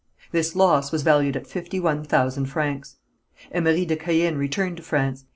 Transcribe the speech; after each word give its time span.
This 0.31 0.55
loss 0.55 0.91
was 0.91 1.03
valued 1.03 1.37
at 1.37 1.45
fifty 1.45 1.79
one 1.79 2.03
thousand 2.03 2.47
francs. 2.47 2.95
Emery 3.51 3.85
de 3.85 3.95
Caën 3.95 4.35
returned 4.35 4.77
to 4.77 4.81
France. 4.81 5.25